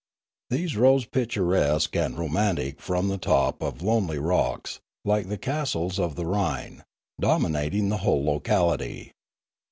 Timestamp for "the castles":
5.29-5.99